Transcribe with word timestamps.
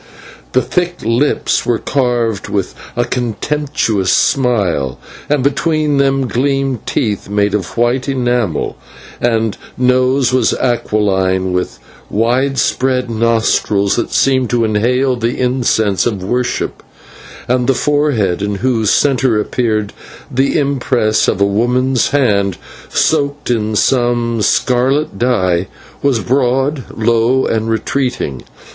The 0.53 0.63
thick 0.63 0.95
lips 1.03 1.63
were 1.63 1.77
curved 1.77 2.49
with 2.49 2.73
a 2.95 3.05
contemptuous 3.05 4.11
smile, 4.11 4.97
and 5.29 5.43
between 5.43 5.97
them 5.97 6.25
gleamed 6.27 6.87
teeth 6.87 7.29
made 7.29 7.53
of 7.53 7.77
white 7.77 8.09
enamel; 8.09 8.77
the 9.19 9.53
nose 9.77 10.33
was 10.33 10.53
aquiline, 10.55 11.53
with 11.53 11.77
widespread 12.09 13.11
nostrils 13.11 13.95
that 13.97 14.11
seemed 14.11 14.49
to 14.49 14.63
inhale 14.65 15.15
the 15.17 15.39
incense 15.39 16.07
of 16.07 16.23
worship; 16.23 16.81
and 17.47 17.67
the 17.67 17.75
forehead, 17.75 18.41
in 18.41 18.55
whose 18.55 18.89
centre 18.89 19.39
appeared 19.39 19.93
the 20.31 20.57
impress 20.57 21.27
of 21.27 21.39
a 21.39 21.45
woman's 21.45 22.07
hand 22.09 22.57
soaked 22.89 23.51
in 23.51 23.75
some 23.75 24.41
scarlet 24.41 25.19
dye, 25.19 25.67
was 26.01 26.21
broad, 26.21 26.85
low, 26.97 27.45
and 27.45 27.69
retreating. 27.69 28.41